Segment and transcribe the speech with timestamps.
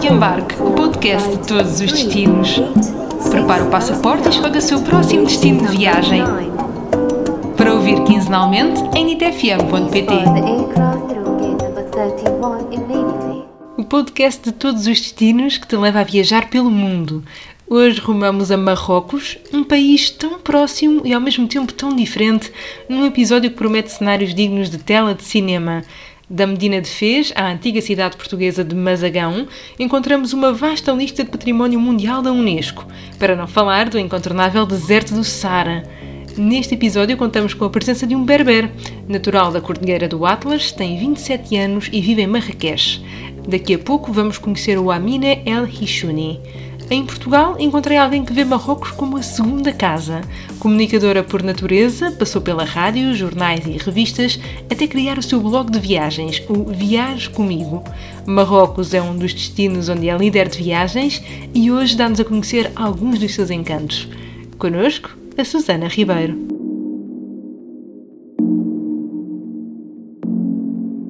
[0.00, 2.60] de Embarque, o podcast de todos os destinos.
[3.30, 6.22] Prepare o passaporte e escolha o seu próximo destino de viagem.
[7.56, 10.12] Para ouvir quinzenalmente em nitfm.pt.
[13.78, 17.24] O podcast de todos os destinos que te leva a viajar pelo mundo.
[17.68, 22.52] Hoje rumamos a Marrocos, um país tão próximo e ao mesmo tempo tão diferente,
[22.88, 25.82] num episódio que promete cenários dignos de tela de cinema.
[26.28, 29.46] Da Medina de Fez à antiga cidade portuguesa de Mazagão,
[29.78, 32.84] encontramos uma vasta lista de património mundial da Unesco,
[33.16, 35.84] para não falar do incontornável deserto do Sara.
[36.36, 38.68] Neste episódio contamos com a presença de um berber,
[39.08, 43.00] natural da Cordilheira do Atlas, tem 27 anos e vive em Marrakech.
[43.48, 46.40] Daqui a pouco vamos conhecer o Amine El Hishuni.
[46.88, 50.20] Em Portugal, encontrei alguém que vê Marrocos como a segunda casa.
[50.60, 54.38] Comunicadora por natureza, passou pela rádio, jornais e revistas,
[54.70, 57.82] até criar o seu blog de viagens, o Viaje Comigo.
[58.24, 61.20] Marrocos é um dos destinos onde é líder de viagens
[61.52, 64.08] e hoje dá-nos a conhecer alguns dos seus encantos.
[64.56, 66.38] Conosco, a Susana Ribeiro.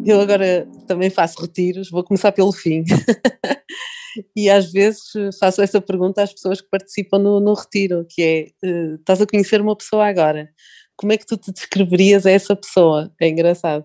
[0.07, 2.83] Eu agora também faço retiros, vou começar pelo fim.
[4.35, 5.03] e às vezes
[5.39, 9.27] faço essa pergunta às pessoas que participam no, no retiro, que é, uh, estás a
[9.27, 10.49] conhecer uma pessoa agora,
[10.97, 13.13] como é que tu te descreverias a essa pessoa?
[13.21, 13.85] É engraçado.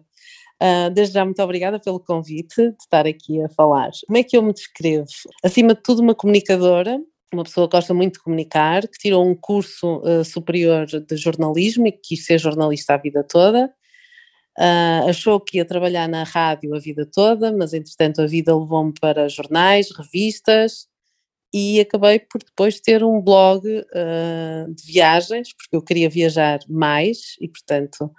[0.62, 3.90] Uh, desde já, muito obrigada pelo convite de estar aqui a falar.
[4.06, 5.08] Como é que eu me descrevo?
[5.44, 7.00] Acima de tudo, uma comunicadora,
[7.34, 11.88] uma pessoa que gosta muito de comunicar, que tirou um curso uh, superior de jornalismo
[11.88, 13.74] e que quis ser jornalista a vida toda,
[14.58, 18.94] Uh, achou que ia trabalhar na rádio a vida toda, mas entretanto a vida levou-me
[19.00, 20.88] para jornais, revistas
[21.54, 27.36] e acabei por depois ter um blog uh, de viagens, porque eu queria viajar mais
[27.40, 28.12] e portanto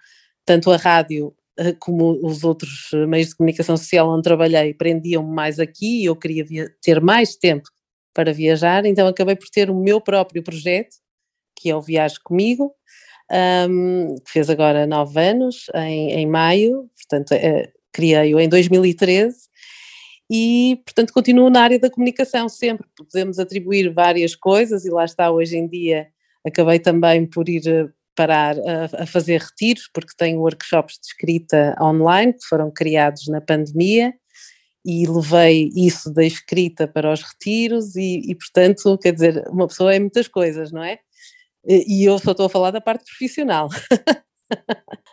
[0.44, 5.60] tanto a rádio uh, como os outros meios de comunicação social onde trabalhei prendiam-me mais
[5.60, 6.46] aqui e eu queria
[6.82, 7.68] ter mais tempo
[8.14, 10.96] para viajar, então acabei por ter o meu próprio projeto,
[11.56, 12.74] que é o Viaje Comigo,
[13.32, 19.36] um, que fez agora nove anos, em, em maio, portanto, é, criei-o em 2013
[20.30, 22.86] e, portanto, continuo na área da comunicação sempre.
[22.96, 26.08] Podemos atribuir várias coisas e lá está, hoje em dia
[26.44, 31.76] acabei também por ir eh, parar a, a fazer retiros, porque tenho workshops de escrita
[31.80, 34.12] online que foram criados na pandemia
[34.84, 39.94] e levei isso da escrita para os retiros e, e, portanto, quer dizer, uma pessoa
[39.94, 40.98] é muitas coisas, não é?
[41.66, 43.68] E eu só estou a falar da parte profissional.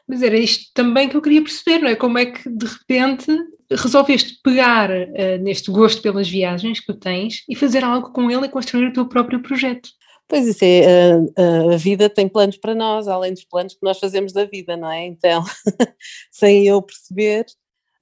[0.08, 1.96] Mas era isto também que eu queria perceber, não é?
[1.96, 3.32] Como é que de repente
[3.72, 8.48] resolveste pegar uh, neste gosto pelas viagens que tu tens e fazer algo com ele
[8.48, 9.90] e construir o teu próprio projeto?
[10.28, 14.00] Pois isso é, a, a, vida tem planos para nós, além dos planos que nós
[14.00, 15.06] fazemos da vida, não é?
[15.06, 15.44] Então,
[16.32, 17.46] sem eu perceber,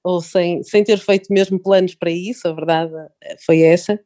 [0.04, 2.92] ou sem, sem ter feito mesmo planos para isso, a verdade
[3.44, 3.98] foi essa,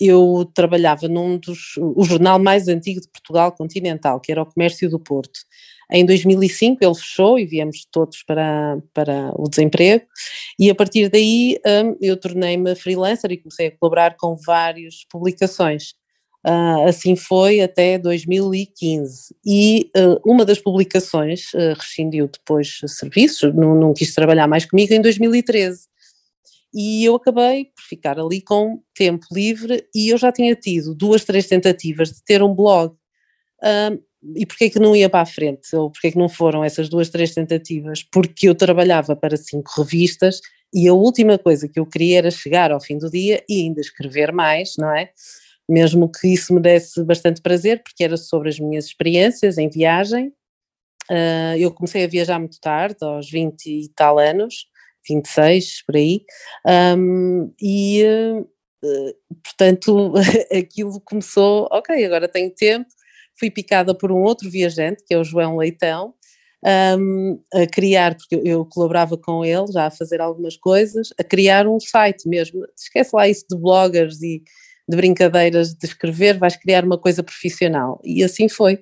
[0.00, 4.88] eu trabalhava num dos, o jornal mais antigo de Portugal continental, que era o Comércio
[4.90, 5.40] do Porto.
[5.90, 10.04] Em 2005 ele fechou e viemos todos para, para o desemprego
[10.58, 15.94] e a partir daí um, eu tornei-me freelancer e comecei a colaborar com várias publicações.
[16.44, 23.74] Uh, assim foi até 2015 e uh, uma das publicações uh, rescindiu depois serviços, não,
[23.74, 25.88] não quis trabalhar mais comigo em 2013
[26.74, 31.24] e eu acabei por ficar ali com tempo livre e eu já tinha tido duas,
[31.24, 32.94] três tentativas de ter um blog.
[33.62, 33.98] Um,
[34.34, 35.74] e porquê que não ia para a frente?
[35.74, 38.02] Ou porquê que não foram essas duas, três tentativas?
[38.02, 40.40] Porque eu trabalhava para cinco revistas
[40.74, 43.80] e a última coisa que eu queria era chegar ao fim do dia e ainda
[43.80, 45.10] escrever mais, não é?
[45.68, 50.28] Mesmo que isso me desse bastante prazer, porque era sobre as minhas experiências em viagem.
[51.10, 54.66] Uh, eu comecei a viajar muito tarde, aos 20 e tal anos,
[55.08, 56.22] 26, por aí,
[56.96, 60.14] um, e uh, portanto
[60.52, 62.88] aquilo começou, ok, agora tenho tempo,
[63.38, 66.14] fui picada por um outro viajante, que é o João Leitão,
[66.98, 71.66] um, a criar, porque eu, colaborava com ele já a fazer algumas coisas, a criar
[71.66, 74.42] um site mesmo, esquece lá isso de bloggers e
[74.88, 78.78] de brincadeiras de escrever, vais criar uma coisa profissional, e assim foi.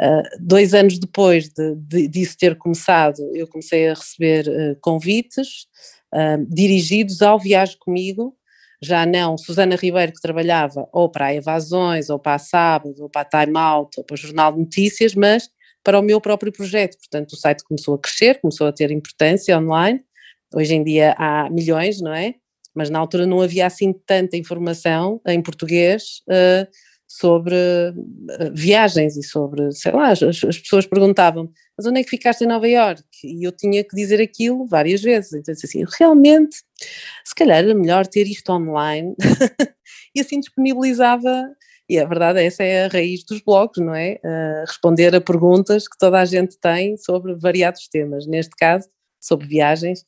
[0.00, 5.66] Uh, dois anos depois de, de, disso ter começado, eu comecei a receber uh, convites
[6.12, 8.36] uh, dirigidos ao Viagem Comigo,
[8.82, 13.08] já não Susana Ribeiro que trabalhava ou para a Evasões, ou para a Sábado, ou
[13.08, 15.48] para a Time Out, ou para o Jornal de Notícias, mas
[15.82, 16.98] para o meu próprio projeto.
[16.98, 20.00] Portanto, o site começou a crescer, começou a ter importância online.
[20.52, 22.34] Hoje em dia há milhões, não é?
[22.74, 26.22] Mas na altura não havia assim tanta informação em português
[27.18, 32.10] sobre uh, viagens e sobre, sei lá, as, as pessoas perguntavam mas onde é que
[32.10, 33.04] ficaste em Nova Iorque?
[33.24, 36.56] E eu tinha que dizer aquilo várias vezes, então assim, realmente,
[37.24, 39.14] se calhar era melhor ter isto online,
[40.14, 41.44] e assim disponibilizava,
[41.88, 44.20] e a verdade essa é a raiz dos blogs, não é?
[44.24, 48.88] Uh, responder a perguntas que toda a gente tem sobre variados temas, neste caso,
[49.20, 50.04] sobre viagens,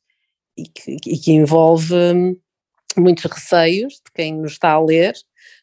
[0.56, 2.36] e que, e que envolve hum,
[2.96, 5.14] muitos receios de quem nos está a ler,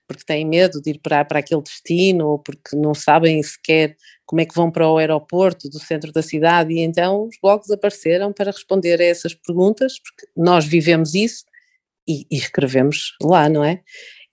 [0.07, 3.95] porque têm medo de ir para, para aquele destino ou porque não sabem sequer
[4.25, 7.69] como é que vão para o aeroporto do centro da cidade e então os blogs
[7.69, 11.45] apareceram para responder a essas perguntas, porque nós vivemos isso
[12.07, 13.81] e, e escrevemos lá, não é?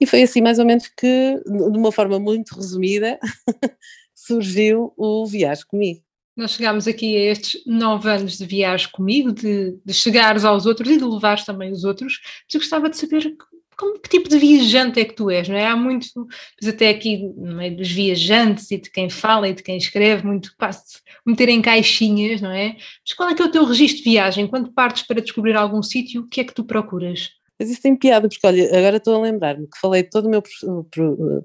[0.01, 3.19] E foi assim mais ou menos que, de uma forma muito resumida,
[4.15, 6.03] surgiu o Viagem Comigo.
[6.37, 10.89] Nós chegámos aqui a estes nove anos de viagem comigo, de, de chegares aos outros
[10.91, 13.37] e de levares também os outros, mas eu gostava de saber
[13.81, 15.67] como, que tipo de viajante é que tu és, não é?
[15.67, 16.27] Há muito,
[16.67, 20.55] até aqui no meio dos viajantes e de quem fala e de quem escreve, muito
[20.59, 22.77] passo meter em caixinhas, não é?
[22.77, 24.47] Mas qual é que é o teu registro de viagem?
[24.47, 27.31] Quando partes para descobrir algum sítio, o que é que tu procuras?
[27.59, 30.31] Mas isso tem piada, porque olha, agora estou a lembrar-me que falei de todo o
[30.31, 30.43] meu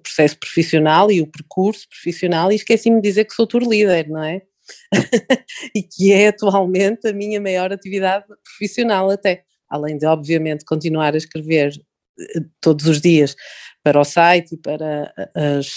[0.01, 4.23] processo profissional e o percurso profissional e esqueci-me de dizer que sou tour líder, não
[4.23, 4.41] é?
[5.75, 9.43] e que é atualmente a minha maior atividade profissional até.
[9.69, 11.73] Além de, obviamente, continuar a escrever
[12.61, 13.35] todos os dias
[13.83, 15.67] para o site e para as,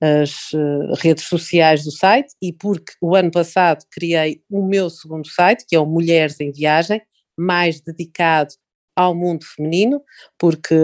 [0.00, 5.26] as eh, redes sociais do site e porque o ano passado criei o meu segundo
[5.26, 7.00] site, que é o Mulheres em Viagem,
[7.36, 8.54] mais dedicado
[8.94, 10.02] ao mundo feminino,
[10.38, 10.74] porque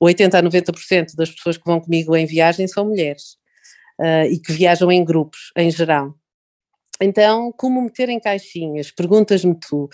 [0.00, 3.36] 80 a 90% das pessoas que vão comigo em viagem são mulheres
[4.00, 6.14] uh, e que viajam em grupos, em geral.
[7.00, 8.90] Então, como meter em caixinhas?
[8.90, 9.88] Perguntas-me tu.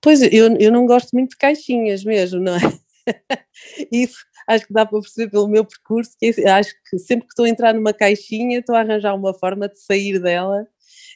[0.00, 2.60] Pois, eu, eu não gosto muito de caixinhas mesmo, não é?
[3.92, 7.32] Isso acho que dá para perceber pelo meu percurso, que é acho que sempre que
[7.32, 10.66] estou a entrar numa caixinha estou a arranjar uma forma de sair dela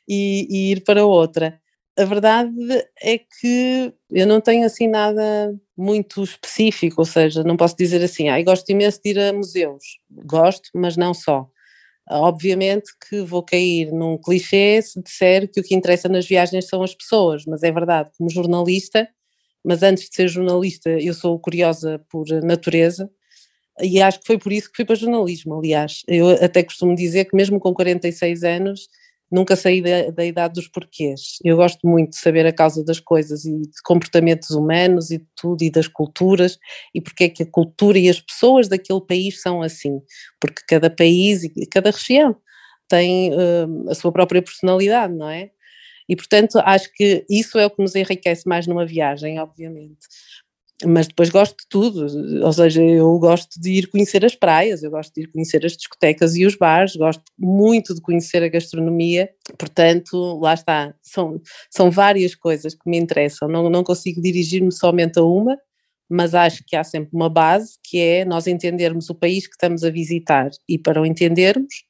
[0.09, 1.61] e, e ir para outra.
[1.97, 2.51] A verdade
[3.01, 8.29] é que eu não tenho assim nada muito específico, ou seja, não posso dizer assim,
[8.29, 9.85] ah, gosto imenso de ir a museus.
[10.11, 11.49] Gosto, mas não só.
[12.11, 16.83] Obviamente que vou cair num clichê se disser que o que interessa nas viagens são
[16.83, 19.09] as pessoas, mas é verdade, como jornalista,
[19.65, 23.11] mas antes de ser jornalista eu sou curiosa por natureza
[23.81, 26.03] e acho que foi por isso que fui para jornalismo, aliás.
[26.07, 28.89] Eu até costumo dizer que mesmo com 46 anos
[29.31, 31.39] nunca saí da, da, idade dos porquês.
[31.45, 35.27] Eu gosto muito de saber a causa das coisas e de comportamentos humanos e de
[35.35, 36.57] tudo e das culturas
[36.95, 40.01] e porque é que a cultura e as pessoas daquele país são assim,
[40.41, 42.37] porque cada país e cada região
[42.89, 45.51] tem uh, a sua própria personalidade, não é?
[46.09, 50.07] E, portanto, acho que isso é o que nos enriquece mais numa viagem, obviamente.
[50.85, 52.07] Mas depois gosto de tudo,
[52.45, 55.77] ou seja, eu gosto de ir conhecer as praias, eu gosto de ir conhecer as
[55.77, 61.41] discotecas e os bares, gosto muito de conhecer a gastronomia, portanto, lá está, são,
[61.71, 65.57] são várias coisas que me interessam, não, não consigo dirigir-me somente a uma,
[66.09, 69.85] mas acho que há sempre uma base que é nós entendermos o país que estamos
[69.85, 70.51] a visitar.
[70.69, 71.85] E para o entendermos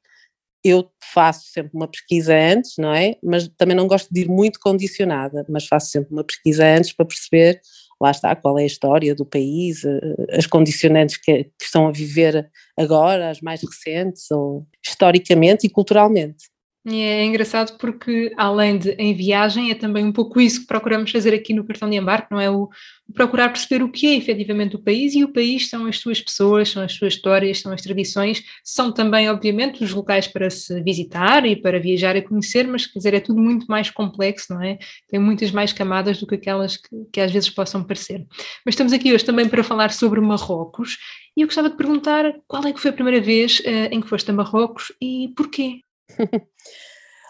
[0.64, 3.16] eu faço sempre uma pesquisa antes, não é?
[3.22, 7.04] Mas também não gosto de ir muito condicionada, mas faço sempre uma pesquisa antes para
[7.04, 7.60] perceber,
[8.00, 10.00] lá está, qual é a história do país, eh,
[10.32, 16.53] as condicionantes que, que estão a viver agora, as mais recentes, ou historicamente e culturalmente.
[16.86, 21.10] E é engraçado porque, além de em viagem, é também um pouco isso que procuramos
[21.10, 22.50] fazer aqui no cartão de embarque, não é?
[22.50, 22.68] O,
[23.14, 26.68] procurar perceber o que é efetivamente o país e o país são as suas pessoas,
[26.68, 31.46] são as suas histórias, são as tradições, são também, obviamente, os locais para se visitar
[31.46, 34.78] e para viajar e conhecer, mas quer dizer, é tudo muito mais complexo, não é?
[35.08, 38.26] Tem muitas mais camadas do que aquelas que, que às vezes possam parecer.
[38.64, 40.98] Mas estamos aqui hoje também para falar sobre Marrocos
[41.34, 44.08] e eu gostava de perguntar qual é que foi a primeira vez uh, em que
[44.08, 45.80] foste a Marrocos e porquê?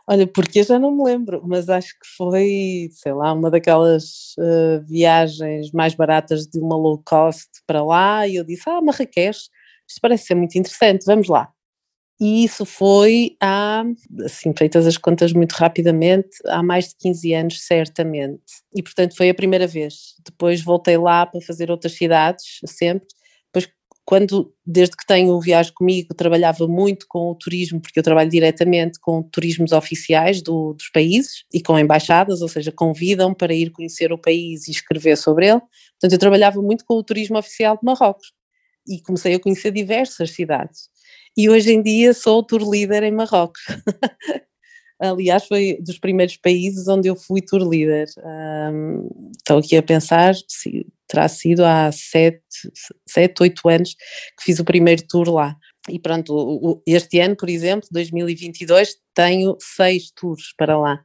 [0.07, 4.35] Olha, porque eu já não me lembro, mas acho que foi, sei lá, uma daquelas
[4.39, 9.49] uh, viagens mais baratas de uma low cost para lá, e eu disse, ah, Marrakech,
[9.89, 11.51] isto parece ser muito interessante, vamos lá.
[12.21, 13.83] E isso foi há,
[14.25, 18.43] assim, feitas as contas muito rapidamente, há mais de 15 anos, certamente.
[18.75, 20.15] E, portanto, foi a primeira vez.
[20.25, 23.09] Depois voltei lá para fazer outras cidades, sempre,
[24.05, 28.29] quando, desde que tenho o Viagem Comigo, trabalhava muito com o turismo, porque eu trabalho
[28.29, 33.71] diretamente com turismos oficiais do, dos países e com embaixadas, ou seja, convidam para ir
[33.71, 35.61] conhecer o país e escrever sobre ele.
[35.61, 38.33] Portanto, eu trabalhava muito com o turismo oficial de Marrocos
[38.87, 40.91] e comecei a conhecer diversas cidades.
[41.37, 43.63] E hoje em dia sou tour líder em Marrocos.
[45.01, 48.07] Aliás, foi dos primeiros países onde eu fui tour líder.
[48.19, 52.43] Um, estou aqui a pensar, se terá sido há sete,
[53.09, 53.95] sete, oito anos
[54.39, 55.57] que fiz o primeiro tour lá.
[55.89, 61.05] e pronto, este ano, por exemplo, 2022, tenho seis tours para lá.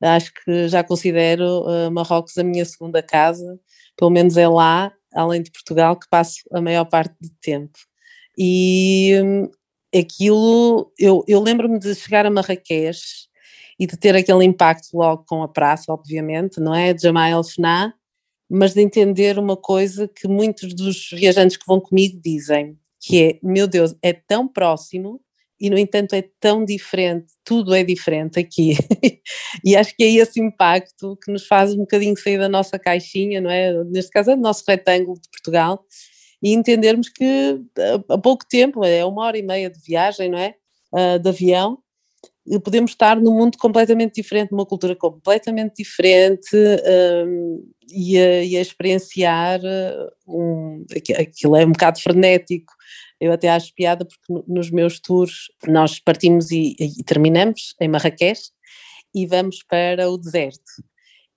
[0.00, 3.58] Acho que já considero uh, Marrocos a minha segunda casa,
[3.96, 7.78] pelo menos é lá, além de Portugal, que passo a maior parte do tempo.
[8.36, 9.50] E um,
[9.98, 13.28] aquilo, eu, eu lembro-me de chegar a Marrakech
[13.78, 16.92] e de ter aquele impacto logo com a praça, obviamente, não é?
[16.92, 17.44] De Jamal El
[18.48, 23.38] mas de entender uma coisa que muitos dos viajantes que vão comigo dizem, que é,
[23.42, 25.20] meu Deus, é tão próximo
[25.60, 28.76] e no entanto é tão diferente, tudo é diferente aqui.
[29.64, 33.40] e acho que é esse impacto que nos faz um bocadinho sair da nossa caixinha,
[33.40, 33.72] não é?
[33.84, 35.84] Neste caso é do nosso retângulo de Portugal,
[36.42, 37.60] e entendermos que
[38.08, 40.54] a pouco tempo, é uma hora e meia de viagem, não é?
[40.92, 41.78] Uh, de avião,
[42.62, 48.60] podemos estar num mundo completamente diferente, numa cultura completamente diferente um, e, a, e, a,
[48.60, 50.84] experienciar ah, um,
[51.18, 52.72] aquilo é um bocado frenético.
[53.20, 58.50] Eu até acho piada porque nos meus tours nós partimos e, e terminamos em Marrakech
[59.14, 60.62] e vamos para o deserto.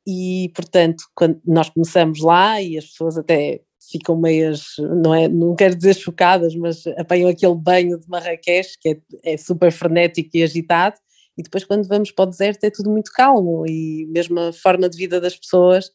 [0.07, 5.55] E, portanto, quando nós começamos lá e as pessoas até ficam meias, não, é, não
[5.55, 10.43] quero dizer chocadas, mas apanham aquele banho de Marrakech que é, é super frenético e
[10.43, 10.97] agitado,
[11.37, 14.89] e depois quando vamos para o deserto é tudo muito calmo e mesmo a forma
[14.89, 15.87] de vida das pessoas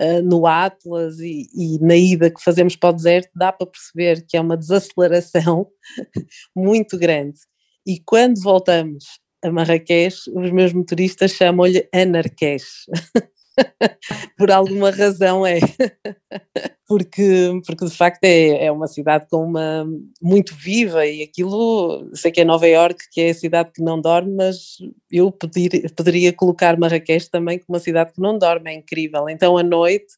[0.00, 4.24] uh, no Atlas e, e, na ida que fazemos para o deserto dá para perceber
[4.26, 5.68] que é uma desaceleração
[6.56, 7.38] muito grande.
[7.86, 9.04] E quando voltamos
[9.42, 12.86] a Marrakech, os meus motoristas chamam-lhe Anarquesh.
[14.36, 15.58] por alguma razão é.
[16.86, 19.86] porque, porque de facto é, é uma cidade com uma
[20.20, 24.00] muito viva e aquilo, sei que é Nova Iorque, que é a cidade que não
[24.00, 24.78] dorme, mas
[25.10, 29.28] eu poder, poderia colocar Marrakech também como uma cidade que não dorme, é incrível.
[29.28, 30.14] Então a noite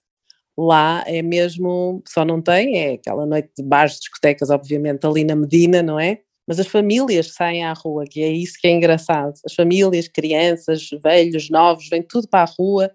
[0.56, 5.36] lá é mesmo, só não tem, é aquela noite de bares, discotecas, obviamente, ali na
[5.36, 6.20] Medina, não é?
[6.46, 9.34] Mas as famílias saem à rua, que é isso que é engraçado.
[9.46, 12.90] As famílias, crianças, velhos, novos, vêm tudo para a rua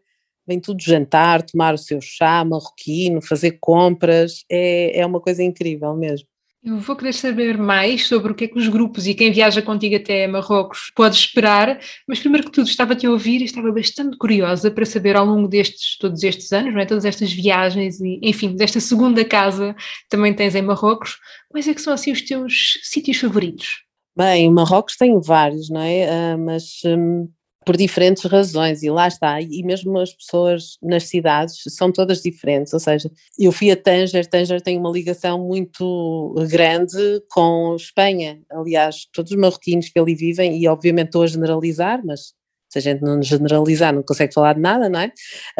[0.48, 5.94] vem tudo jantar, tomar o seu chá marroquino, fazer compras, é, é uma coisa incrível
[5.96, 6.28] mesmo.
[6.64, 9.62] Eu vou querer saber mais sobre o que é que os grupos e quem viaja
[9.62, 14.18] contigo até Marrocos pode esperar, mas primeiro que tudo estava-te a ouvir e estava bastante
[14.18, 16.86] curiosa para saber ao longo destes, todos estes anos, não é?
[16.86, 21.74] todas estas viagens e, enfim, desta segunda casa que também tens em Marrocos, quais é
[21.74, 23.84] que são assim os teus sítios favoritos?
[24.18, 26.08] Bem, Marrocos tem vários, não é?
[26.10, 27.30] Uh, mas hum,
[27.68, 32.72] por diferentes razões, e lá está, e mesmo as pessoas nas cidades são todas diferentes,
[32.72, 39.06] ou seja, eu fui a Tanger, Tanger tem uma ligação muito grande com Espanha, aliás,
[39.12, 42.34] todos os marroquinos que ali vivem, e obviamente estou a generalizar, mas
[42.70, 45.08] se a gente não generalizar não consegue falar de nada, não é?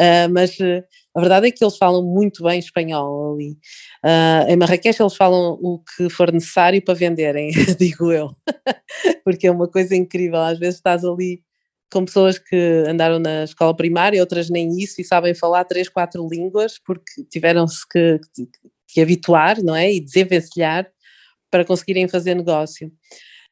[0.00, 0.82] Uh, mas uh,
[1.14, 3.50] a verdade é que eles falam muito bem espanhol ali.
[4.02, 8.30] Uh, em Marrakech eles falam o que for necessário para venderem, digo eu,
[9.24, 11.42] porque é uma coisa incrível, às vezes estás ali
[11.92, 16.26] com pessoas que andaram na escola primária, outras nem isso, e sabem falar três, quatro
[16.28, 18.48] línguas, porque tiveram-se que, que,
[18.88, 19.92] que, habituar, não é?
[19.92, 20.86] E desenvencilhar
[21.50, 22.92] para conseguirem fazer negócio.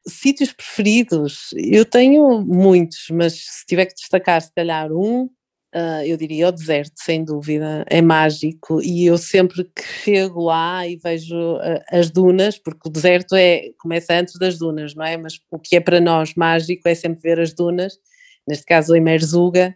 [0.07, 5.23] Sítios preferidos, eu tenho muitos, mas se tiver que destacar, se calhar um,
[5.75, 10.87] uh, eu diria o deserto, sem dúvida, é mágico, e eu sempre que chego lá
[10.87, 15.17] e vejo uh, as dunas, porque o deserto é, começa antes das dunas, não é?
[15.17, 17.99] Mas o que é para nós mágico é sempre ver as dunas,
[18.47, 19.75] neste caso em Merzuga,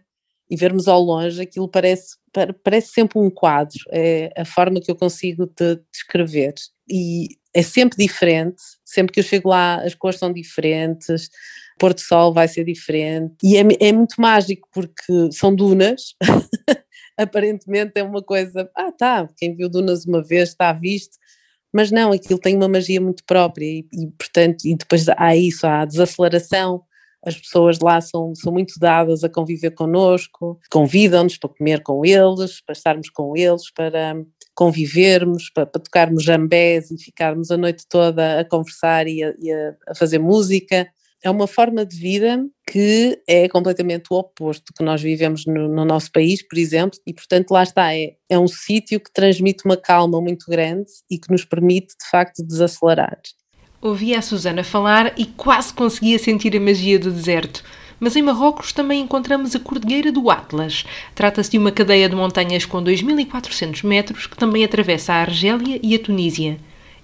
[0.52, 2.16] e vermos ao longe, aquilo parece,
[2.62, 6.52] parece sempre um quadro, é a forma que eu consigo te descrever.
[6.86, 11.30] E é sempre diferente, sempre que eu chego lá as cores são diferentes,
[11.78, 16.14] pôr do sol vai ser diferente, e é, é muito mágico porque são dunas,
[17.16, 21.16] aparentemente é uma coisa, ah tá, quem viu dunas uma vez está visto,
[21.72, 25.66] mas não, aquilo tem uma magia muito própria e, e portanto, e depois há isso,
[25.66, 26.82] há a desaceleração,
[27.24, 32.60] as pessoas lá são, são muito dadas a conviver connosco, convidam-nos para comer com eles,
[32.60, 34.16] para estarmos com eles, para
[34.54, 39.52] convivermos, para, para tocarmos jambés e ficarmos a noite toda a conversar e a, e
[39.52, 40.88] a, a fazer música.
[41.24, 45.84] É uma forma de vida que é completamente o oposto que nós vivemos no, no,
[45.84, 49.76] nosso país, por exemplo, e portanto lá está, é, é um sítio que transmite uma
[49.76, 53.20] calma muito grande e que nos permite de facto desacelerar.
[53.82, 57.64] Ouvia a Susana falar e quase conseguia sentir a magia do deserto.
[57.98, 60.84] Mas em Marrocos também encontramos a Cordilheira do Atlas.
[61.16, 65.96] Trata-se de uma cadeia de montanhas com 2.400 metros que também atravessa a Argélia e
[65.96, 66.58] a Tunísia.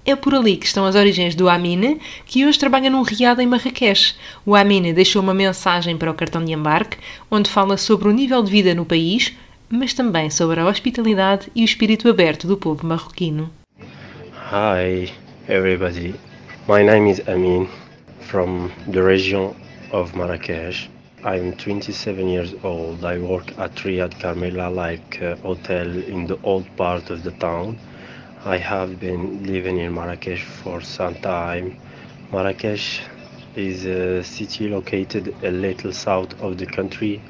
[0.06, 3.47] É por ali que estão as origens do Amine, que hoje trabalha num riado em
[3.47, 4.14] Marrakech.
[4.47, 6.97] O Amine deixou uma mensagem para o cartão de embarque,
[7.28, 9.35] onde fala sobre o nível de vida no país,
[9.68, 13.50] mas também sobre a hospitalidade e o espírito aberto do povo marroquino.
[14.52, 15.12] Hi,
[15.49, 16.27] everybody.
[16.68, 17.66] My name is Amin
[18.20, 19.56] from the region
[19.90, 20.90] of Marrakesh.
[21.25, 23.06] I'm 27 years old.
[23.06, 27.78] I work at Riyadh Carmela like uh, hotel in the old part of the town.
[28.44, 31.80] I have been living in Marrakesh for some time.
[32.30, 33.00] Marrakesh
[33.56, 37.22] is a city located a little south of the country,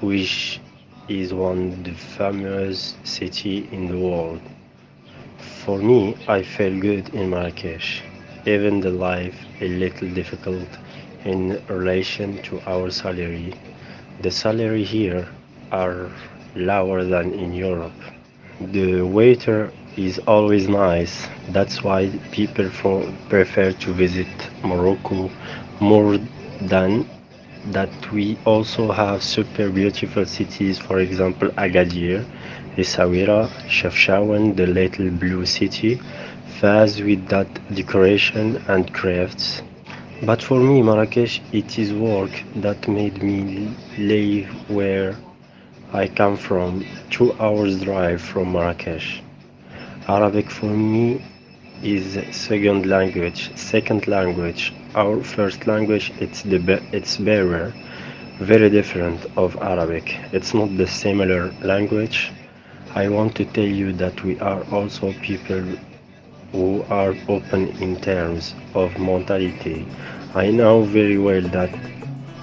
[0.00, 0.58] which
[1.06, 4.40] is one of the famous city in the world.
[5.66, 8.02] For me, I feel good in Marrakesh
[8.46, 10.68] even the life a little difficult
[11.24, 13.52] in relation to our salary.
[14.22, 15.28] The salary here
[15.72, 16.10] are
[16.54, 18.00] lower than in Europe.
[18.60, 21.26] The waiter is always nice.
[21.50, 22.70] That's why people
[23.28, 24.28] prefer to visit
[24.62, 25.30] Morocco
[25.80, 26.18] more
[26.60, 27.06] than
[27.72, 32.24] that we also have super beautiful cities, for example Agadir,
[32.76, 36.00] Essaouira, Chefchaouen, the little blue city,
[36.60, 39.62] fast with that decoration and crafts.
[40.22, 45.16] But for me, Marrakesh, it is work that made me live where
[45.92, 49.22] I come from, two hours drive from Marrakesh.
[50.08, 51.22] Arabic for me
[51.82, 54.72] is second language, second language.
[54.94, 56.60] Our first language, it's the
[56.92, 57.74] it's Berber,
[58.40, 60.16] very different of Arabic.
[60.32, 62.32] It's not the similar language.
[62.94, 65.62] I want to tell you that we are also people
[66.56, 69.86] who are open in terms of mentality.
[70.34, 71.72] I know very well that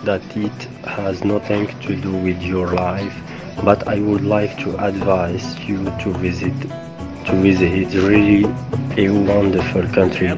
[0.04, 3.16] that it has nothing to do with your life,
[3.64, 6.60] but I would like to advise you to visit
[7.28, 7.72] to visit.
[7.82, 8.44] It's really
[9.04, 10.30] a wonderful country.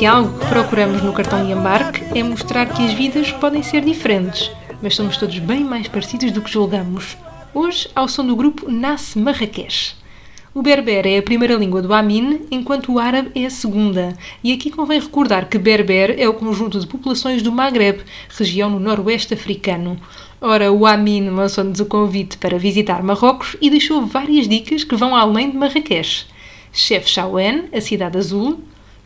[0.00, 3.84] Se algo que procuramos no cartão de embarque é mostrar que as vidas podem ser
[3.84, 7.18] diferentes, mas somos todos bem mais parecidos do que julgamos.
[7.52, 9.94] Hoje, ao som do grupo Nasce Marrakech.
[10.54, 14.16] O berber é a primeira língua do Amin, enquanto o árabe é a segunda.
[14.42, 18.80] E aqui convém recordar que berber é o conjunto de populações do Maghreb, região no
[18.80, 20.00] noroeste africano.
[20.40, 25.14] Ora, o Amin lançou-nos o convite para visitar Marrocos e deixou várias dicas que vão
[25.14, 26.24] além de Marrakech.
[26.72, 28.60] Chef Chaouen, a cidade azul,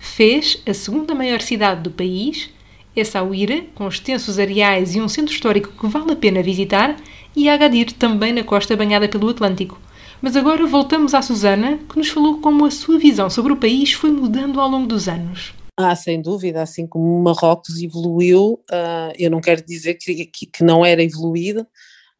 [0.04, 2.50] fez a segunda maior cidade do país,
[2.94, 6.96] Essaouira, com extensos areais e um centro histórico que vale a pena visitar,
[7.34, 9.80] e Agadir, também na costa banhada pelo Atlântico.
[10.22, 13.92] Mas agora voltamos à Susana, que nos falou como a sua visão sobre o país
[13.92, 15.52] foi mudando ao longo dos anos.
[15.76, 20.62] Ah, sem dúvida, assim como Marrocos evoluiu, uh, eu não quero dizer que, que, que
[20.62, 21.66] não era evoluído,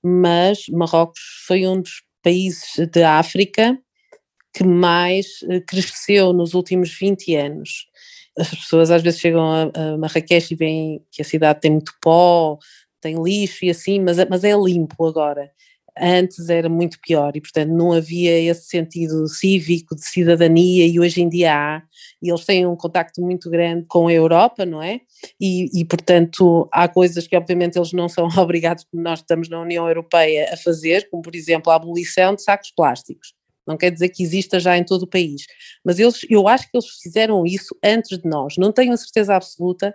[0.03, 3.79] mas Marrocos foi um dos países da África
[4.55, 7.87] que mais eh, cresceu nos últimos 20 anos.
[8.39, 12.59] As pessoas às vezes chegam a, Marrakech e veem que a cidade tem muito pó,
[13.01, 15.51] tem lixo e assim, mas, é, mas é limpo agora.
[15.97, 21.23] Antes era muito pior e, portanto, não havia esse sentido cívico de cidadania e hoje
[21.23, 21.83] em dia há.
[22.21, 25.01] E eles têm um contacto muito grande com a Europa, não é?
[25.41, 29.87] E, e, portanto, há coisas que, obviamente, eles não são obrigados, nós estamos na União
[29.87, 33.35] Europeia, a fazer, como, por exemplo, a abolição de sacos plásticos
[33.67, 35.47] não quer dizer que exista já em todo o país,
[35.85, 39.35] mas eles, eu acho que eles fizeram isso antes de nós, não tenho a certeza
[39.35, 39.95] absoluta,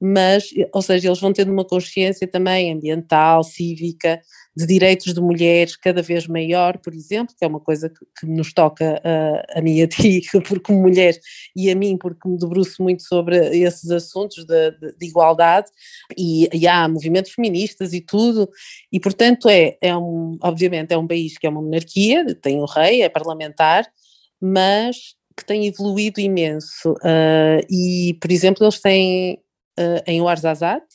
[0.00, 4.20] mas, ou seja, eles vão tendo uma consciência também ambiental, cívica,
[4.56, 8.26] de direitos de mulheres cada vez maior, por exemplo, que é uma coisa que, que
[8.26, 11.18] nos toca a, a mim e a ti, porque mulher,
[11.54, 15.68] e a mim, porque me debruço muito sobre esses assuntos de, de, de igualdade,
[16.16, 18.48] e, e, há movimentos feministas e tudo,
[18.90, 22.66] e portanto é, é um, obviamente é um país que é uma monarquia, tem um
[22.66, 23.86] rei, é parlamentar,
[24.40, 29.40] mas que tem evoluído imenso, uh, e por exemplo eles têm
[29.80, 30.86] uh, em Ouarzazate,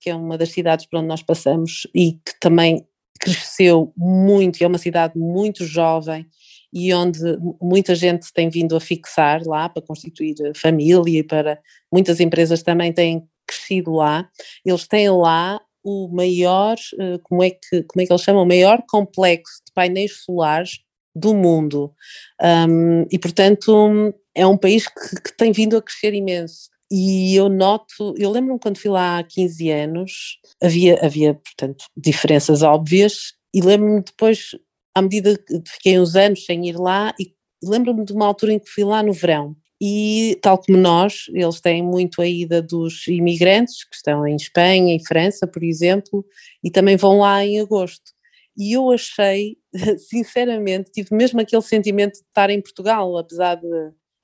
[0.00, 2.86] que é uma das cidades por onde nós passamos e que também
[3.20, 6.26] cresceu muito, é uma cidade muito jovem
[6.72, 7.20] e onde
[7.60, 11.58] muita gente tem vindo a fixar lá para constituir família e para
[11.92, 14.28] muitas empresas também têm crescido lá.
[14.64, 18.42] Eles têm lá o maior, eh, como é que, como é que eles chamam?
[18.42, 20.80] O maior complexo de painéis solares
[21.14, 21.92] do mundo.
[22.40, 26.68] Um, e, portanto, é um país que, que, tem vindo a crescer imenso.
[26.90, 32.62] E eu noto, eu lembro-me quando fui lá há 15 anos, havia, havia portanto, diferenças
[32.62, 34.50] óbvias, e lembro-me depois,
[34.94, 38.58] à medida que fiquei uns anos sem ir lá, e lembro-me de uma altura em
[38.58, 43.06] que fui lá no verão, e tal como nós, eles têm muito a ida dos
[43.06, 46.24] imigrantes que estão em Espanha e França, por exemplo,
[46.64, 48.12] e também vão lá em agosto.
[48.56, 49.56] E eu achei,
[50.08, 53.68] sinceramente, tive mesmo aquele sentimento de estar em Portugal, apesar de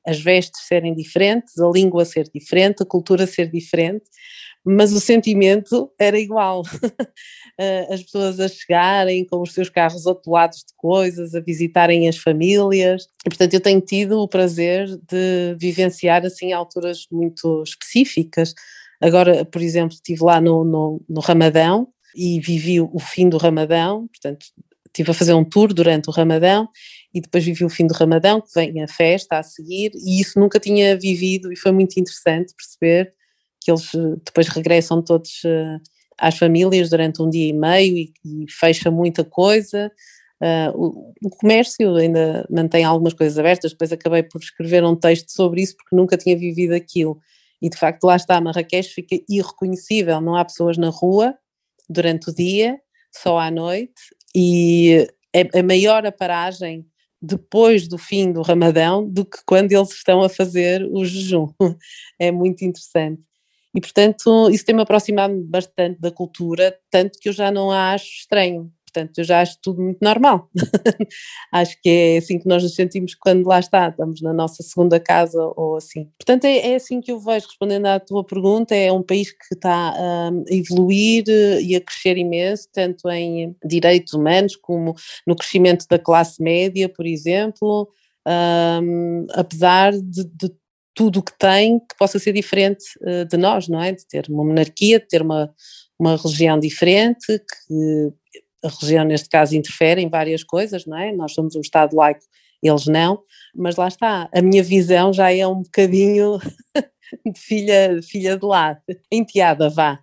[0.07, 4.05] as vestes serem diferentes, a língua ser diferente, a cultura ser diferente,
[4.65, 6.63] mas o sentimento era igual.
[7.91, 13.05] As pessoas a chegarem com os seus carros atolados de coisas, a visitarem as famílias.
[13.25, 18.55] E, portanto, eu tenho tido o prazer de vivenciar assim alturas muito específicas.
[19.01, 24.09] Agora, por exemplo, estive lá no, no, no Ramadão e vivi o fim do Ramadão,
[24.09, 24.47] portanto,
[24.95, 26.69] estive a fazer um tour durante o Ramadão
[27.13, 30.39] e depois vivi o fim do Ramadão, que vem a festa a seguir, e isso
[30.39, 33.13] nunca tinha vivido e foi muito interessante perceber
[33.61, 35.81] que eles eh, depois regressam todos uh,
[36.19, 39.91] às famílias durante um dia e meio e, e fecha muita coisa.
[40.41, 45.31] Uh, o, o, comércio ainda mantém algumas coisas abertas, depois acabei por escrever um texto
[45.31, 47.19] sobre isso porque nunca tinha vivido aquilo.
[47.63, 51.35] E de facto lá está, Marrakech fica irreconhecível, não há pessoas na rua
[51.89, 52.79] durante o dia,
[53.11, 53.95] só à noite,
[54.35, 56.87] e é a maior a paragem
[57.21, 61.49] depois do fim do Ramadão do que quando eles estão a fazer o jejum.
[62.19, 63.21] É muito interessante.
[63.75, 68.07] E, portanto, isso tem-me aproximado bastante da cultura, tanto que eu já não a acho
[68.07, 68.73] estranho.
[68.95, 70.49] Portanto, eu já acho tudo muito normal.
[71.53, 75.01] acho que é assim que nós nos sentimos quando lá está, estamos na nossa segunda
[75.01, 76.09] casa ou assim.
[76.17, 79.55] Portanto, é, é assim que eu vejo, respondendo à tua pergunta, é um país que
[79.55, 79.95] está
[80.33, 84.95] hum, a evoluir eh, e a crescer imenso, tanto em direitos humanos como
[85.27, 87.89] no crescimento da classe média, por exemplo,
[88.27, 90.53] um, apesar de, de
[90.95, 93.91] tudo o que tem que possa ser diferente uh, de nós, não é?
[93.91, 95.53] De ter uma monarquia, de ter uma,
[95.99, 98.13] uma religião diferente, que
[98.65, 101.13] a religião neste caso interfere em várias coisas, não é?
[101.13, 102.21] Nós somos um Estado laico,
[102.63, 103.21] eles não,
[103.55, 106.39] mas lá está, a minha visão já é um bocadinho
[107.27, 108.79] de filha, filha de lá,
[109.13, 110.01] enteada, vá.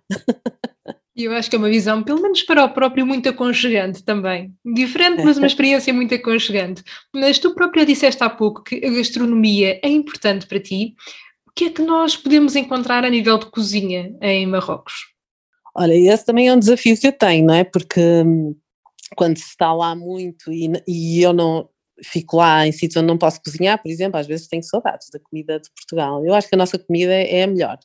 [1.14, 4.54] E eu acho que é uma visão, pelo menos para o próprio, muito aconchegante também.
[4.64, 6.82] Diferente, mas uma experiência muito aconchegante.
[7.14, 10.94] Mas tu própria disseste há pouco que a gastronomia é importante para ti.
[11.46, 15.11] O que é que nós podemos encontrar a nível de cozinha em Marrocos?
[15.74, 17.64] Olha, esse também é um desafio que eu tenho, não é?
[17.64, 18.54] Porque hum,
[19.16, 21.68] quando se está lá muito e, e eu não
[22.04, 25.18] fico lá em sítios onde não posso cozinhar, por exemplo, às vezes tenho saudades da
[25.20, 26.24] comida de Portugal.
[26.24, 27.78] Eu acho que a nossa comida é a melhor.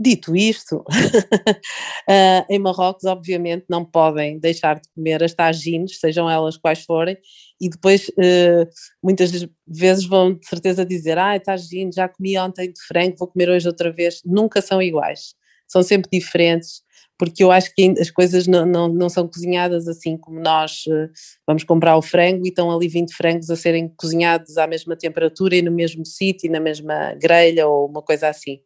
[0.00, 0.84] Dito isto, uh,
[2.48, 7.16] em Marrocos, obviamente, não podem deixar de comer as tagines, sejam elas quais forem,
[7.60, 8.68] e depois uh,
[9.02, 9.32] muitas
[9.66, 13.66] vezes vão de certeza dizer: Ah, tagine, já comi ontem de frango, vou comer hoje
[13.66, 14.20] outra vez.
[14.24, 15.34] Nunca são iguais,
[15.66, 16.82] são sempre diferentes,
[17.18, 21.10] porque eu acho que as coisas não, não, não são cozinhadas assim como nós uh,
[21.46, 25.56] vamos comprar o frango e estão ali 20 frangos a serem cozinhados à mesma temperatura
[25.56, 28.60] e no mesmo sítio, na mesma grelha ou uma coisa assim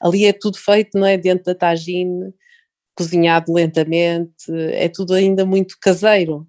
[0.00, 1.16] ali é tudo feito, não é?
[1.16, 2.32] Dentro da tagine,
[2.96, 6.46] cozinhado lentamente, é tudo ainda muito caseiro.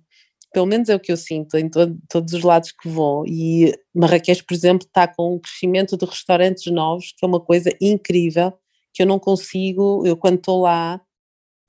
[0.51, 3.23] Pelo menos é o que eu sinto em todo, todos os lados que vou.
[3.27, 7.69] E Marrakech, por exemplo, está com um crescimento de restaurantes novos, que é uma coisa
[7.79, 8.53] incrível,
[8.93, 10.99] que eu não consigo, eu quando estou lá,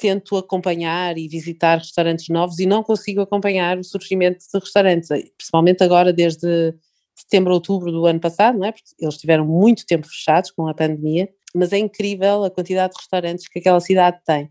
[0.00, 5.84] tento acompanhar e visitar restaurantes novos e não consigo acompanhar o surgimento de restaurantes, principalmente
[5.84, 6.74] agora desde
[7.14, 8.72] setembro, outubro do ano passado, não é?
[8.72, 13.00] Porque eles tiveram muito tempo fechados com a pandemia mas é incrível a quantidade de
[13.00, 14.50] restaurantes que aquela cidade tem.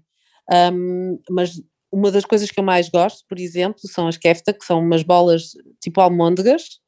[0.52, 4.66] Um, mas uma das coisas que eu mais gosto, por exemplo, são as kefta, que
[4.66, 6.80] são umas bolas tipo almôndegas,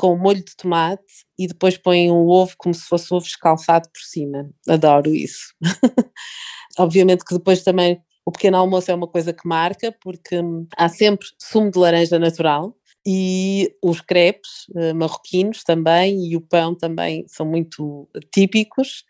[0.00, 4.00] com molho de tomate e depois põem um ovo como se fosse ovo escalfado por
[4.00, 4.48] cima.
[4.66, 5.54] Adoro isso.
[6.78, 10.40] Obviamente que depois também o pequeno almoço é uma coisa que marca, porque
[10.74, 12.74] há sempre sumo de laranja natural,
[13.06, 19.04] e os crepes uh, marroquinos também e o pão também são muito típicos.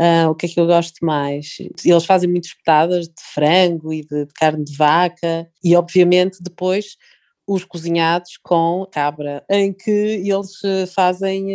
[0.00, 1.56] Uh, o que é que eu gosto mais?
[1.84, 6.96] Eles fazem muitas espetadas de frango e de, de, carne de vaca e obviamente depois
[7.52, 11.48] os cozinhados com cabra, em que eles eh, fazem,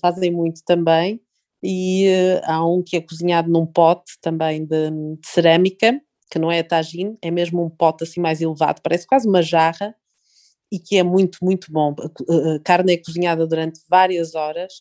[0.00, 1.20] fazem muito também
[1.62, 2.08] e
[2.44, 7.18] há um que é cozinhado num pote também de, de cerâmica, que não é tagine,
[7.20, 9.94] é mesmo um pote assim mais elevado, parece quase uma jarra,
[10.72, 11.94] e que é muito, muito bom.
[12.56, 14.72] A carne é cozinhada durante várias horas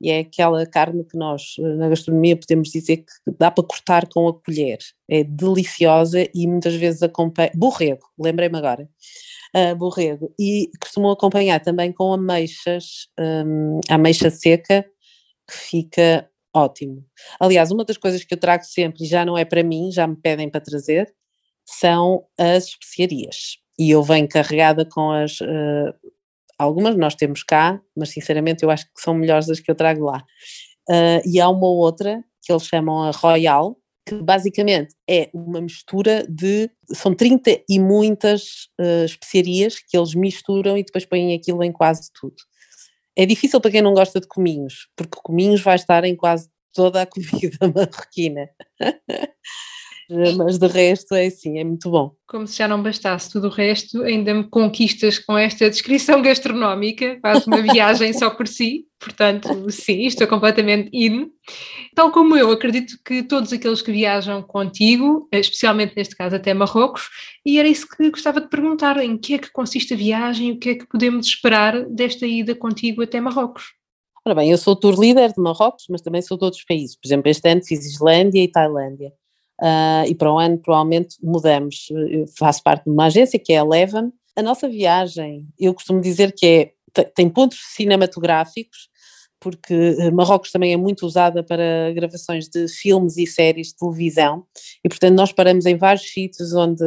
[0.00, 4.28] e é aquela carne que nós, na gastronomia, podemos dizer que dá para cortar com
[4.28, 4.78] a colher.
[5.08, 7.50] É deliciosa e muitas vezes acompanha.
[7.56, 8.88] Borrego, lembrei-me agora.
[9.76, 10.32] Borrego.
[10.38, 14.84] E costumam acompanhar também com ameixas, um, ameixa seca,
[15.48, 17.04] que fica ótimo.
[17.40, 20.06] Aliás, uma das coisas que eu trago sempre, e já não é para mim, já
[20.06, 21.12] me pedem para trazer,
[21.64, 25.40] são as especiarias e eu venho carregada com as.
[25.40, 25.94] Uh,
[26.58, 30.04] algumas nós temos cá, mas sinceramente eu acho que são melhores as que eu trago
[30.04, 30.22] lá.
[30.86, 36.26] Uh, e há uma outra que eles chamam a Royal, que basicamente é uma mistura
[36.28, 36.70] de.
[36.92, 42.10] São 30 e muitas uh, especiarias que eles misturam e depois põem aquilo em quase
[42.18, 42.36] tudo.
[43.16, 47.02] É difícil para quem não gosta de cominhos, porque cominhos vai estar em quase toda
[47.02, 48.48] a comida marroquina.
[50.36, 52.12] Mas de resto é assim, é muito bom.
[52.26, 57.18] Como se já não bastasse tudo o resto, ainda me conquistas com esta descrição gastronómica,
[57.22, 61.30] faz uma viagem só por si, portanto, sim, estou completamente in.
[61.94, 67.08] Tal como eu, acredito que todos aqueles que viajam contigo, especialmente neste caso até Marrocos,
[67.44, 70.58] e era isso que gostava de perguntar, em que é que consiste a viagem, o
[70.58, 73.64] que é que podemos esperar desta ida contigo até Marrocos?
[74.24, 76.94] Ora bem, eu sou tour líder de Marrocos, mas também sou de outros países.
[76.94, 79.12] Por exemplo, este ano fiz Islândia e Tailândia.
[79.60, 81.88] Uh, e para o ano provavelmente mudamos.
[82.08, 84.10] Eu faço parte de uma agência que é a Levan.
[84.34, 88.88] A nossa viagem, eu costumo dizer que é, tem pontos cinematográficos,
[89.40, 94.44] porque eh, Marrocos também é muito usada para gravações de filmes e séries de televisão,
[94.84, 96.84] e portanto nós paramos em vários sítios onde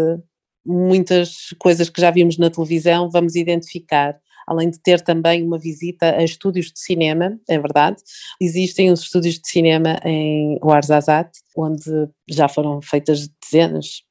[0.66, 6.15] muitas coisas que já vimos na televisão vamos identificar além de ter também uma visita
[6.15, 8.01] a estúdios de cinema, é verdade.
[8.39, 14.03] Existem os estúdios de cinema em Ouarzazate, onde já foram feitas dezenas,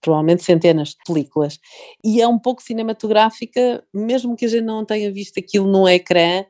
[0.00, 1.58] provavelmente centenas de películas.
[2.04, 6.44] E é um pouco cinematográfica, mesmo que a gente não tenha visto aquilo no ecrã,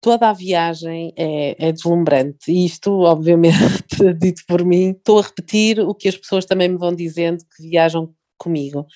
[0.00, 2.50] toda a viagem é, é, deslumbrante.
[2.50, 3.56] E isto, obviamente,
[4.18, 7.68] dito por mim, estou a repetir o que as pessoas também me vão dizendo que
[7.68, 8.86] viajam comigo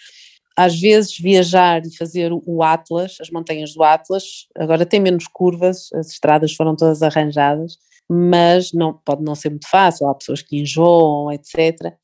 [0.61, 5.91] às vezes viajar e fazer o Atlas, as montanhas do Atlas, agora tem menos curvas,
[5.95, 10.61] as estradas foram todas arranjadas, mas não, pode não ser muito fácil, há pessoas que
[10.61, 11.95] enjoam, etc.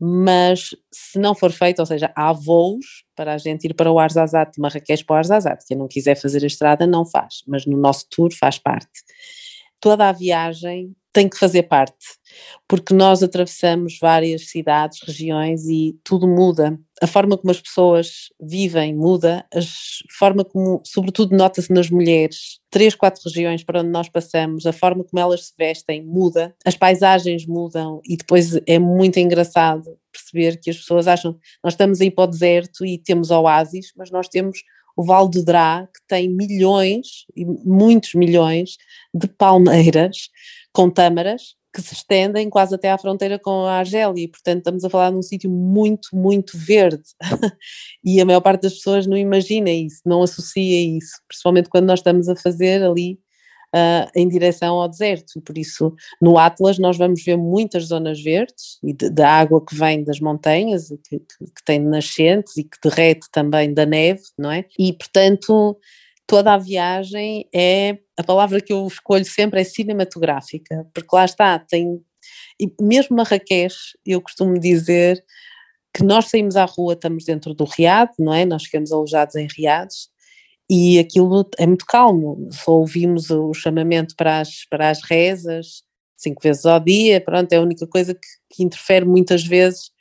[0.00, 3.98] Mas se não for feito, ou seja, há voos para a gente ir para o
[3.98, 7.66] Arzazat, de Marrakech para o Arzazat, quem não quiser fazer a estrada não faz, mas
[7.66, 8.88] no nosso tour faz parte.
[9.80, 11.96] Toda a viagem tem que fazer parte,
[12.66, 16.78] porque nós atravessamos várias cidades, regiões e tudo muda.
[17.00, 19.60] A forma como as pessoas vivem muda, a
[20.18, 22.58] forma como, sobretudo, nota-se nas mulheres.
[22.70, 26.76] Três, quatro regiões para onde nós passamos, a forma como elas se vestem muda, as
[26.76, 32.10] paisagens mudam e depois é muito engraçado perceber que as pessoas acham nós estamos aí
[32.10, 34.58] para o deserto e temos oásis, mas nós temos
[34.98, 38.76] o Vale do Drá, que tem milhões, e muitos milhões,
[39.14, 40.28] de palmeiras
[40.72, 44.84] com tâmaras que se estendem quase até à fronteira com a Argélia, e portanto estamos
[44.84, 47.02] a falar de um sítio muito, muito verde.
[48.04, 52.00] e a maior parte das pessoas não imagina isso, não associa isso, principalmente quando nós
[52.00, 53.18] estamos a fazer ali
[53.74, 55.40] uh, em direção ao deserto.
[55.42, 60.04] Por isso, no Atlas, nós vamos ver muitas zonas verdes e da água que vem
[60.04, 64.64] das montanhas, que, que, que tem nascentes e que derrete também da neve, não é?
[64.78, 65.76] E portanto,
[66.28, 71.58] toda a viagem é a palavra que eu escolho sempre é cinematográfica, porque lá está,
[71.58, 72.00] tem
[72.60, 75.24] e mesmo Marrakech, eu costumo dizer
[75.94, 78.44] que nós saímos à rua, estamos dentro do Riad, não é?
[78.44, 80.10] Nós ficamos alojados em Riads
[80.68, 85.82] e aquilo é muito calmo, só ouvimos o chamamento para as, para as rezas
[86.18, 89.92] cinco vezes ao dia, pronto, é a única coisa que, que interfere muitas vezes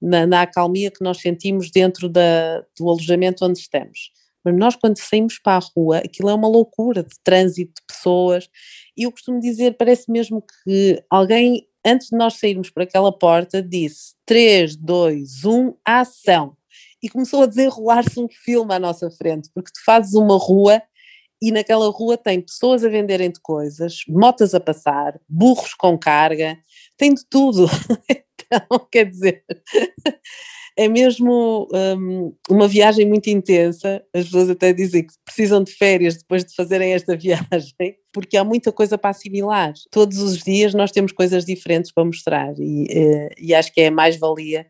[0.00, 4.10] na, na acalmia que nós sentimos dentro da, do alojamento onde estamos.
[4.46, 8.48] Mas nós quando saímos para a rua, aquilo é uma loucura de trânsito de pessoas,
[8.96, 13.60] e eu costumo dizer, parece mesmo que alguém, antes de nós sairmos por aquela porta,
[13.60, 16.56] disse 3, 2, 1, ação
[17.02, 20.80] e começou a desenrolar-se um filme à nossa frente, porque tu fazes uma rua
[21.42, 26.56] e naquela rua tem pessoas a venderem de coisas, motas a passar, burros com carga,
[26.96, 27.66] tem de tudo.
[28.08, 29.44] então, quer dizer,
[30.76, 34.02] é mesmo um, uma viagem muito intensa.
[34.14, 38.44] As pessoas até dizem que precisam de férias depois de fazerem esta viagem, porque há
[38.44, 39.72] muita coisa para assimilar.
[39.90, 43.86] Todos os dias nós temos coisas diferentes para mostrar e, eh, e acho que é
[43.88, 44.66] a mais-valia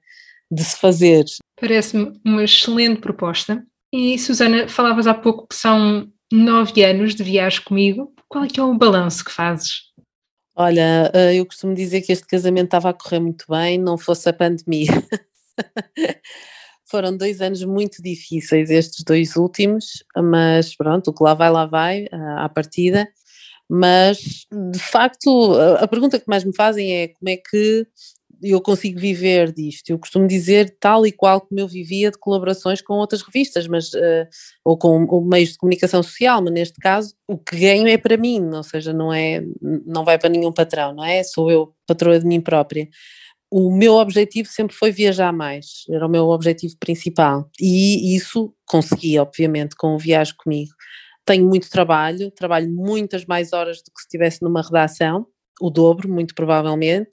[0.51, 1.25] de se fazer.
[1.61, 3.64] Parece-me uma excelente proposta.
[3.92, 8.12] E Susana, falavas há pouco que são nove anos de viagem comigo.
[8.29, 9.87] Qual é que é o balanço que fazes?
[10.55, 14.29] Olha, eh, eu costumo dizer que este casamento estava a correr muito bem, não fosse
[14.29, 14.87] a pandemia.
[16.88, 21.66] Foram dois anos muito difíceis, estes dois últimos, mas pronto, o que lá vai, lá
[21.66, 23.09] vai, eh, à partida.
[23.69, 27.85] Mas, de facto, a pergunta que mais me fazem é como é que
[28.42, 29.90] eu consigo viver disto.
[29.90, 33.92] Eu costumo dizer tal e qual como eu vivia de colaborações com outras revistas, mas
[33.95, 34.27] uh,
[34.64, 38.42] ou com meios de comunicação social, mas neste caso o que ganho é para mim,
[38.53, 41.23] ou seja, não é, não vai para nenhum patrão, não é?
[41.25, 42.88] Sou eu patroa de mim própria.
[43.51, 49.19] O meu objetivo sempre foi viajar mais, era o meu objetivo principal e isso consegui,
[49.19, 50.73] obviamente, com o Viagem Comigo.
[51.25, 55.27] Tenho muito trabalho, trabalho muitas mais horas do que se estivesse numa redação,
[55.61, 57.11] o dobro, muito provavelmente,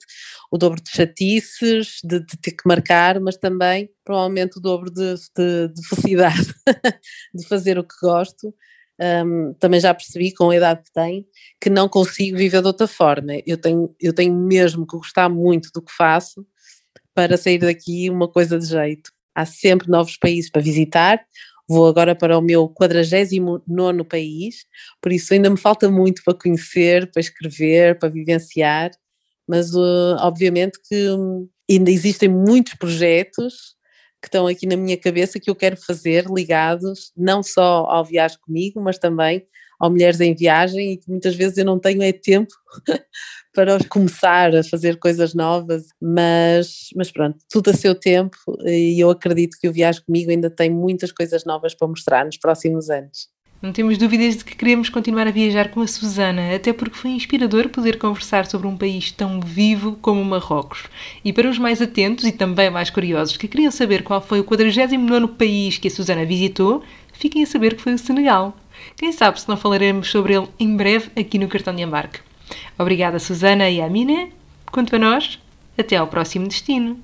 [0.50, 5.14] o dobro de chatices, de, de, ter que marcar, mas também provavelmente o dobro de,
[5.36, 6.54] de, de felicidade
[7.34, 8.54] de fazer o que gosto.
[9.00, 11.24] Um, também já percebi com a idade que tenho
[11.60, 13.32] que não consigo viver de outra forma.
[13.46, 16.46] Eu tenho, eu tenho mesmo que gostar muito do que faço
[17.14, 19.10] para sair daqui uma coisa de jeito.
[19.34, 21.20] Há sempre novos países para visitar.
[21.68, 24.66] Vou agora para o meu 49 país,
[25.00, 28.90] por isso ainda me falta muito para conhecer, para escrever, para vivenciar,
[29.48, 33.74] mas uh, obviamente que hum, ainda existem muitos projetos
[34.24, 38.38] que estão aqui na minha cabeça que eu quero fazer ligados não só ao Viagem
[38.40, 39.46] Comigo, mas também
[39.78, 42.54] ao Mulheres em Viagem e que muitas vezes eu não tenho é tempo
[43.52, 49.10] para começar a fazer coisas novas, mas, mas pronto, tudo a seu tempo e eu
[49.10, 53.28] acredito que o Viagem Comigo ainda tem muitas coisas novas para mostrar nos próximos anos.
[53.62, 57.12] Não temos dúvidas de que queremos continuar a viajar com a Susana, até porque foi
[57.12, 60.84] inspirador poder conversar sobre um país tão vivo como o Marrocos.
[61.24, 64.44] E para os mais atentos e também mais curiosos que queriam saber qual foi o
[64.44, 66.82] 49 país que a Susana visitou,
[67.14, 68.54] fiquem a saber que foi o Senegal.
[68.96, 72.20] Quem sabe se não falaremos sobre ele em breve aqui no Cartão de Embarque.
[72.78, 74.28] Obrigada, Susana e Amina.
[74.70, 75.38] Quanto a nós,
[75.78, 76.98] até ao próximo destino.